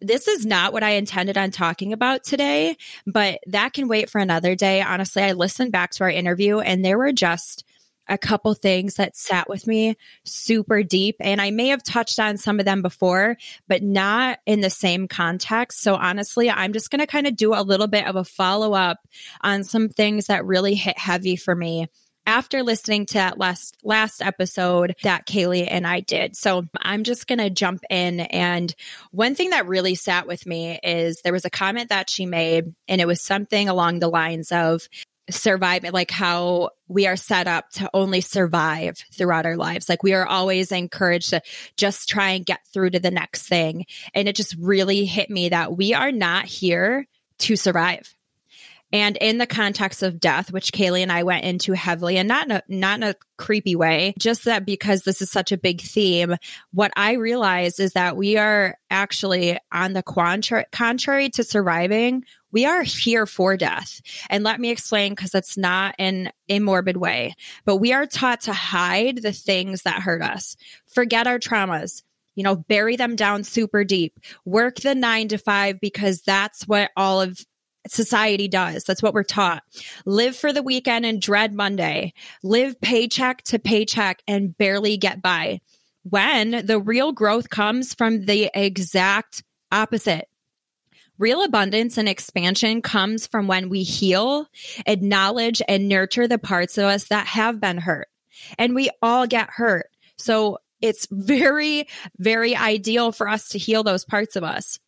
[0.00, 2.76] this is not what I intended on talking about today,
[3.08, 4.80] but that can wait for another day.
[4.80, 7.64] Honestly, I listened back to our interview and there were just
[8.08, 11.16] a couple things that sat with me super deep.
[11.18, 15.08] And I may have touched on some of them before, but not in the same
[15.08, 15.80] context.
[15.82, 18.74] So honestly, I'm just going to kind of do a little bit of a follow
[18.74, 18.98] up
[19.40, 21.88] on some things that really hit heavy for me
[22.32, 26.34] after listening to that last last episode that Kaylee and I did.
[26.34, 28.74] So I'm just to jump in and
[29.10, 32.74] one thing that really sat with me is there was a comment that she made
[32.88, 34.88] and it was something along the lines of
[35.28, 39.90] survive like how we are set up to only survive throughout our lives.
[39.90, 41.42] Like we are always encouraged to
[41.76, 43.84] just try and get through to the next thing.
[44.14, 47.06] And it just really hit me that we are not here
[47.40, 48.14] to survive
[48.92, 52.46] and in the context of death, which Kaylee and I went into heavily and not
[52.46, 55.80] in a, not in a creepy way, just that because this is such a big
[55.80, 56.36] theme,
[56.72, 62.66] what I realized is that we are actually on the contra- contrary to surviving, we
[62.66, 64.02] are here for death.
[64.28, 68.42] And let me explain because it's not in a morbid way, but we are taught
[68.42, 72.02] to hide the things that hurt us, forget our traumas,
[72.34, 76.90] you know, bury them down super deep, work the nine to five because that's what
[76.96, 77.38] all of
[77.88, 78.84] society does.
[78.84, 79.62] That's what we're taught.
[80.06, 82.12] Live for the weekend and dread Monday.
[82.42, 85.60] Live paycheck to paycheck and barely get by.
[86.04, 90.28] When the real growth comes from the exact opposite.
[91.18, 94.46] Real abundance and expansion comes from when we heal,
[94.86, 98.08] acknowledge, and nurture the parts of us that have been hurt.
[98.58, 99.86] And we all get hurt.
[100.16, 101.86] So it's very,
[102.18, 104.80] very ideal for us to heal those parts of us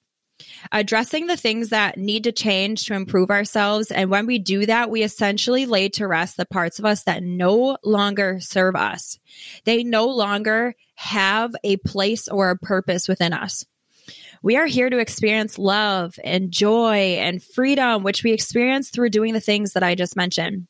[0.73, 3.91] addressing the things that need to change to improve ourselves.
[3.91, 7.23] And when we do that, we essentially lay to rest the parts of us that
[7.23, 9.19] no longer serve us.
[9.65, 13.65] They no longer have a place or a purpose within us.
[14.43, 19.33] We are here to experience love and joy and freedom, which we experience through doing
[19.33, 20.67] the things that I just mentioned.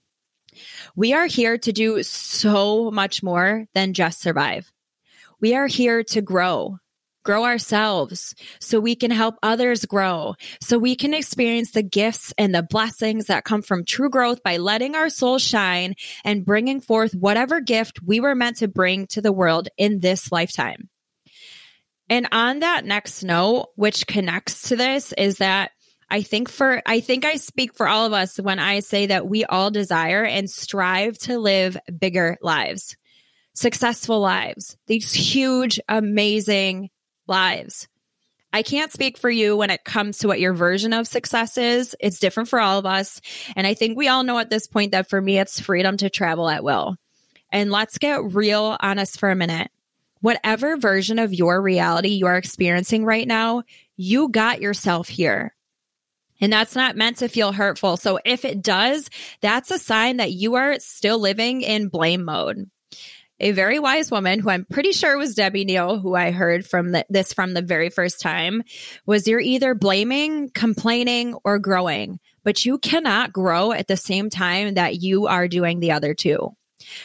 [0.95, 4.71] We are here to do so much more than just survive.
[5.41, 6.79] We are here to grow,
[7.25, 12.55] grow ourselves so we can help others grow, so we can experience the gifts and
[12.55, 17.15] the blessings that come from true growth by letting our soul shine and bringing forth
[17.15, 20.89] whatever gift we were meant to bring to the world in this lifetime.
[22.09, 25.71] And on that next note, which connects to this, is that
[26.11, 29.27] I think for, I think I speak for all of us when I say that
[29.27, 32.97] we all desire and strive to live bigger lives
[33.55, 36.91] successful lives, these huge, amazing
[37.27, 37.89] lives.
[38.53, 41.97] I can't speak for you when it comes to what your version of success is.
[41.99, 43.21] It's different for all of us.
[43.57, 46.09] And I think we all know at this point that for me, it's freedom to
[46.09, 46.97] travel at will.
[47.51, 49.73] And let's get real honest for a minute.
[50.21, 53.65] Whatever version of your reality you're experiencing right now,
[53.97, 55.55] you got yourself here.
[56.41, 57.97] And that's not meant to feel hurtful.
[57.97, 59.11] So if it does,
[59.41, 62.71] that's a sign that you are still living in blame mode
[63.41, 66.93] a very wise woman who I'm pretty sure was Debbie Neal, who I heard from
[66.93, 68.63] the, this from the very first time,
[69.07, 74.75] was you're either blaming, complaining, or growing, but you cannot grow at the same time
[74.75, 76.55] that you are doing the other two.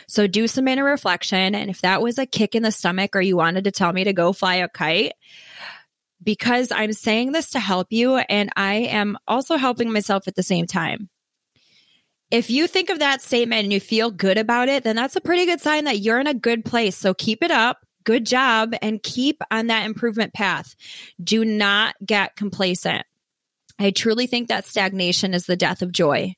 [0.08, 1.56] So do some inner reflection.
[1.56, 4.04] And if that was a kick in the stomach or you wanted to tell me
[4.04, 5.14] to go fly a kite,
[6.22, 10.44] because I'm saying this to help you and I am also helping myself at the
[10.44, 11.10] same time.
[12.32, 15.22] If you think of that statement and you feel good about it, then that's a
[15.22, 16.96] pretty good sign that you're in a good place.
[16.96, 17.86] So keep it up.
[18.04, 20.76] Good job and keep on that improvement path.
[21.24, 23.04] Do not get complacent.
[23.80, 26.36] I truly think that stagnation is the death of joy.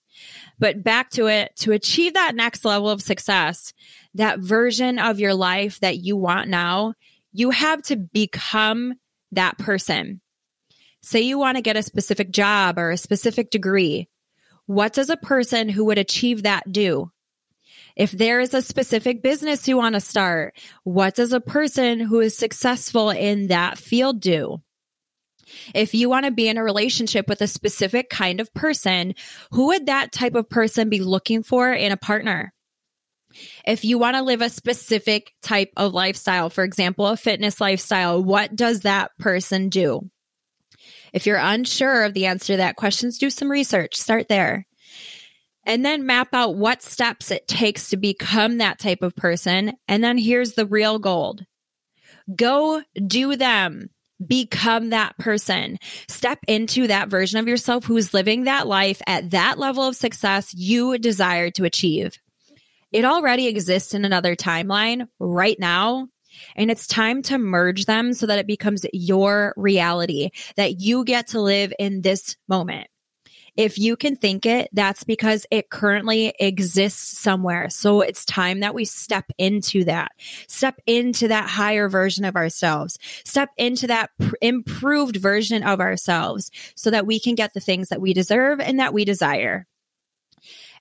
[0.59, 3.73] But back to it, to achieve that next level of success,
[4.13, 6.93] that version of your life that you want now,
[7.33, 8.93] you have to become
[9.31, 10.21] that person.
[11.01, 14.07] Say you want to get a specific job or a specific degree.
[14.71, 17.11] What does a person who would achieve that do?
[17.97, 22.21] If there is a specific business you want to start, what does a person who
[22.21, 24.61] is successful in that field do?
[25.75, 29.15] If you want to be in a relationship with a specific kind of person,
[29.51, 32.53] who would that type of person be looking for in a partner?
[33.67, 38.23] If you want to live a specific type of lifestyle, for example, a fitness lifestyle,
[38.23, 40.09] what does that person do?
[41.13, 43.95] If you're unsure of the answer to that questions, do some research.
[43.95, 44.65] Start there.
[45.65, 49.73] And then map out what steps it takes to become that type of person.
[49.87, 51.45] And then here's the real gold.
[52.35, 53.89] Go do them.
[54.25, 55.77] Become that person.
[56.07, 60.53] Step into that version of yourself who's living that life at that level of success
[60.53, 62.17] you desire to achieve.
[62.91, 66.07] It already exists in another timeline right now.
[66.55, 71.27] And it's time to merge them so that it becomes your reality, that you get
[71.27, 72.87] to live in this moment.
[73.57, 77.69] If you can think it, that's because it currently exists somewhere.
[77.69, 80.13] So it's time that we step into that,
[80.47, 86.49] step into that higher version of ourselves, step into that pr- improved version of ourselves
[86.75, 89.67] so that we can get the things that we deserve and that we desire.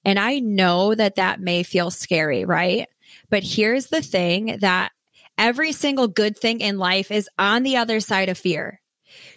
[0.05, 2.88] And I know that that may feel scary, right?
[3.29, 4.93] But here's the thing that
[5.40, 8.81] every single good thing in life is on the other side of fear.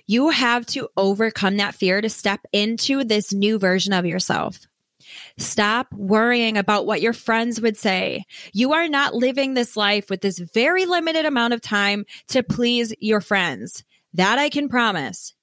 [0.05, 4.59] You have to overcome that fear to step into this new version of yourself.
[5.37, 8.25] Stop worrying about what your friends would say.
[8.51, 12.93] You are not living this life with this very limited amount of time to please
[12.99, 13.83] your friends.
[14.13, 15.33] That I can promise.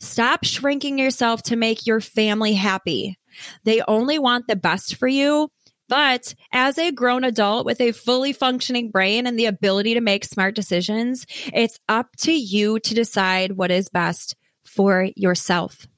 [0.00, 3.18] Stop shrinking yourself to make your family happy.
[3.64, 5.50] They only want the best for you.
[5.90, 10.24] But as a grown adult with a fully functioning brain and the ability to make
[10.24, 15.88] smart decisions, it's up to you to decide what is best for yourself.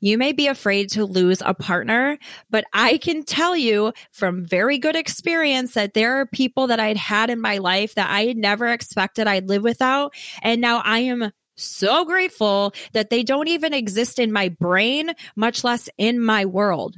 [0.00, 2.18] You may be afraid to lose a partner,
[2.50, 6.98] but I can tell you from very good experience that there are people that I'd
[6.98, 10.12] had in my life that I had never expected I'd live without.
[10.42, 15.64] And now I am so grateful that they don't even exist in my brain, much
[15.64, 16.96] less in my world.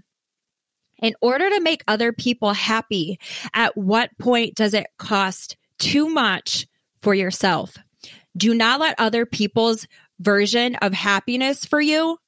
[1.01, 3.19] In order to make other people happy,
[3.55, 6.67] at what point does it cost too much
[7.01, 7.77] for yourself?
[8.37, 9.87] Do not let other people's
[10.19, 12.19] version of happiness for you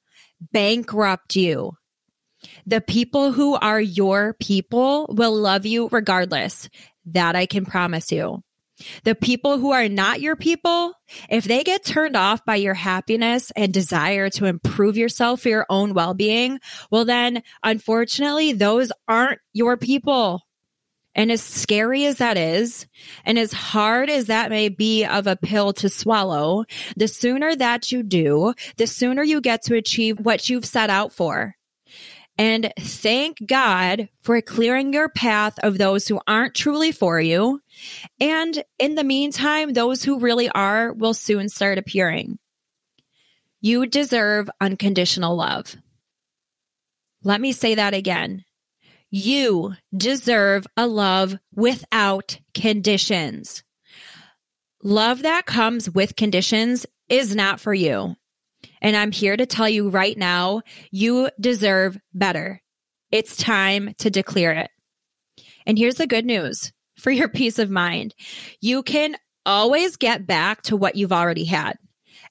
[0.53, 1.73] bankrupt you.
[2.65, 6.69] The people who are your people will love you regardless.
[7.05, 8.43] That I can promise you.
[9.03, 10.93] The people who are not your people,
[11.29, 15.65] if they get turned off by your happiness and desire to improve yourself for your
[15.69, 20.41] own well being, well, then unfortunately, those aren't your people.
[21.13, 22.87] And as scary as that is,
[23.25, 26.63] and as hard as that may be of a pill to swallow,
[26.95, 31.11] the sooner that you do, the sooner you get to achieve what you've set out
[31.11, 31.55] for.
[32.41, 37.61] And thank God for clearing your path of those who aren't truly for you.
[38.19, 42.39] And in the meantime, those who really are will soon start appearing.
[43.61, 45.75] You deserve unconditional love.
[47.23, 48.43] Let me say that again.
[49.11, 53.63] You deserve a love without conditions.
[54.81, 58.15] Love that comes with conditions is not for you.
[58.81, 62.61] And I'm here to tell you right now, you deserve better.
[63.11, 64.69] It's time to declare it.
[65.65, 68.15] And here's the good news for your peace of mind.
[68.61, 69.15] You can
[69.45, 71.77] always get back to what you've already had.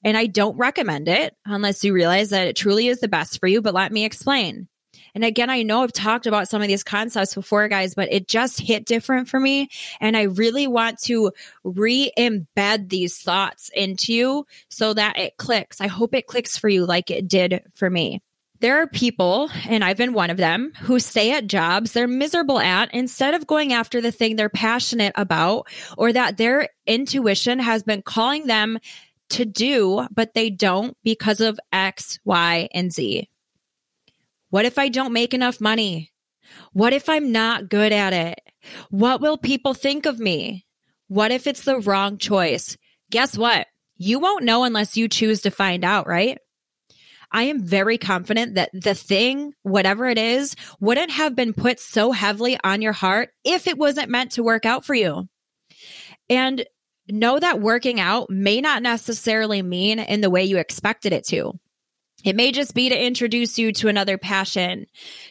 [0.03, 3.47] And I don't recommend it unless you realize that it truly is the best for
[3.47, 3.61] you.
[3.61, 4.67] But let me explain.
[5.15, 8.27] And again, I know I've talked about some of these concepts before, guys, but it
[8.27, 9.69] just hit different for me.
[9.99, 11.31] And I really want to
[11.63, 15.81] re embed these thoughts into you so that it clicks.
[15.81, 18.21] I hope it clicks for you like it did for me.
[18.61, 22.59] There are people, and I've been one of them, who stay at jobs they're miserable
[22.59, 27.81] at instead of going after the thing they're passionate about or that their intuition has
[27.81, 28.77] been calling them
[29.29, 33.27] to do, but they don't because of X, Y, and Z.
[34.51, 36.11] What if I don't make enough money?
[36.73, 38.39] What if I'm not good at it?
[38.89, 40.65] What will people think of me?
[41.07, 42.77] What if it's the wrong choice?
[43.09, 43.67] Guess what?
[43.95, 46.37] You won't know unless you choose to find out, right?
[47.31, 52.11] I am very confident that the thing, whatever it is, wouldn't have been put so
[52.11, 55.29] heavily on your heart if it wasn't meant to work out for you.
[56.29, 56.65] And
[57.07, 61.53] know that working out may not necessarily mean in the way you expected it to.
[62.23, 64.85] It may just be to introduce you to another passion,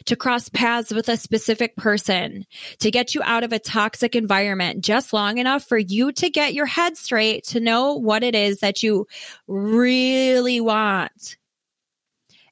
[0.05, 2.45] to cross paths with a specific person,
[2.79, 6.53] to get you out of a toxic environment just long enough for you to get
[6.53, 9.07] your head straight to know what it is that you
[9.47, 11.37] really want.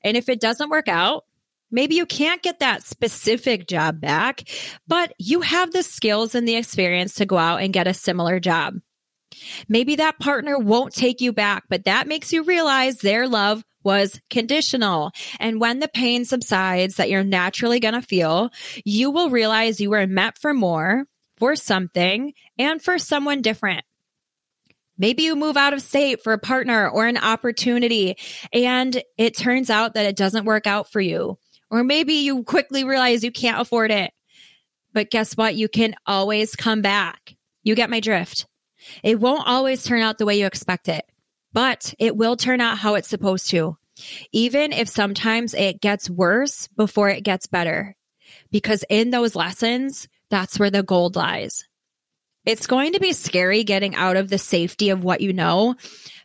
[0.03, 1.25] And if it doesn't work out,
[1.69, 4.43] maybe you can't get that specific job back,
[4.87, 8.39] but you have the skills and the experience to go out and get a similar
[8.39, 8.75] job.
[9.67, 14.19] Maybe that partner won't take you back, but that makes you realize their love was
[14.29, 15.11] conditional.
[15.39, 18.49] And when the pain subsides that you're naturally going to feel,
[18.83, 21.05] you will realize you were meant for more,
[21.37, 23.83] for something, and for someone different.
[24.97, 28.17] Maybe you move out of state for a partner or an opportunity
[28.51, 31.37] and it turns out that it doesn't work out for you.
[31.71, 34.11] Or maybe you quickly realize you can't afford it.
[34.91, 35.55] But guess what?
[35.55, 37.35] You can always come back.
[37.63, 38.45] You get my drift.
[39.03, 41.05] It won't always turn out the way you expect it,
[41.53, 43.77] but it will turn out how it's supposed to.
[44.31, 47.95] Even if sometimes it gets worse before it gets better.
[48.51, 51.65] Because in those lessons, that's where the gold lies.
[52.45, 55.75] It's going to be scary getting out of the safety of what you know,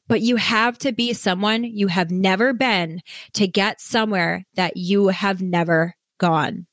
[0.07, 3.01] but you have to be someone you have never been
[3.35, 6.67] to get somewhere that you have never gone.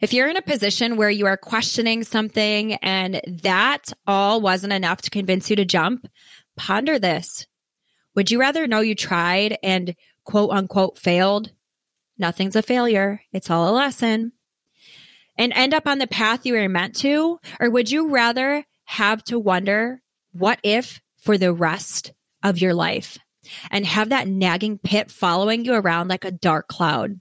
[0.00, 5.02] If you're in a position where you are questioning something and that all wasn't enough
[5.02, 6.06] to convince you to jump,
[6.56, 7.46] ponder this.
[8.14, 11.52] Would you rather know you tried and quote unquote failed?
[12.18, 13.22] Nothing's a failure.
[13.32, 14.32] It's all a lesson.
[15.38, 17.38] And end up on the path you were meant to?
[17.58, 20.02] Or would you rather have to wonder
[20.32, 23.18] what if for the rest of your life
[23.70, 27.20] and have that nagging pit following you around like a dark cloud.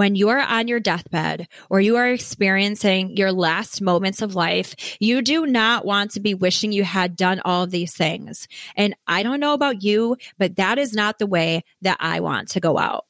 [0.00, 4.74] When you are on your deathbed or you are experiencing your last moments of life,
[4.98, 8.48] you do not want to be wishing you had done all of these things.
[8.74, 12.48] And I don't know about you, but that is not the way that I want
[12.52, 13.04] to go out.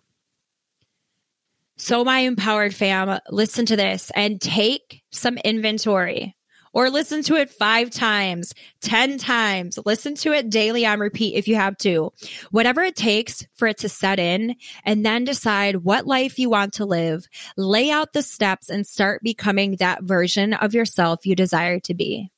[1.77, 6.35] So, my empowered fam, listen to this and take some inventory
[6.73, 9.79] or listen to it five times, 10 times.
[9.85, 12.13] Listen to it daily on repeat if you have to.
[12.51, 16.75] Whatever it takes for it to set in and then decide what life you want
[16.75, 17.27] to live.
[17.57, 22.31] Lay out the steps and start becoming that version of yourself you desire to be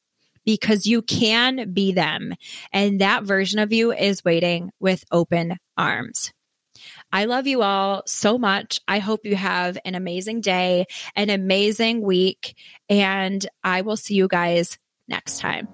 [0.45, 2.35] because you can be them.
[2.73, 6.33] And that version of you is waiting with open arms.
[7.13, 8.81] I love you all so much.
[8.87, 10.87] I hope you have an amazing day,
[11.17, 12.57] an amazing week,
[12.89, 15.69] and I will see you guys next time.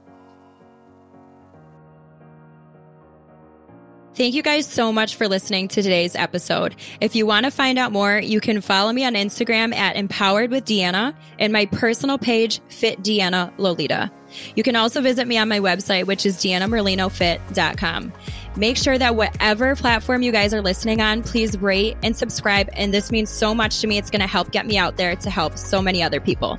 [4.18, 6.74] Thank you guys so much for listening to today's episode.
[7.00, 10.50] If you want to find out more, you can follow me on Instagram at Empowered
[10.50, 14.10] with Deanna and my personal page, Fit Deanna Lolita.
[14.56, 18.12] You can also visit me on my website, which is deannamerlinofit.com.
[18.58, 22.68] Make sure that whatever platform you guys are listening on, please rate and subscribe.
[22.72, 23.98] And this means so much to me.
[23.98, 26.58] It's going to help get me out there to help so many other people.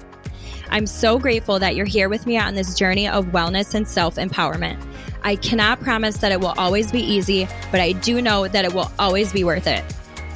[0.69, 4.15] I'm so grateful that you're here with me on this journey of wellness and self
[4.15, 4.81] empowerment.
[5.23, 8.73] I cannot promise that it will always be easy, but I do know that it
[8.73, 9.83] will always be worth it.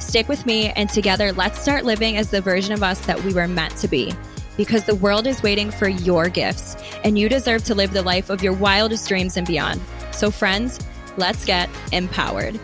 [0.00, 3.32] Stick with me, and together, let's start living as the version of us that we
[3.32, 4.12] were meant to be.
[4.58, 8.28] Because the world is waiting for your gifts, and you deserve to live the life
[8.28, 9.80] of your wildest dreams and beyond.
[10.12, 10.78] So, friends,
[11.16, 12.58] Let's get empowered.